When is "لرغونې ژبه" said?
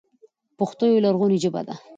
1.05-1.61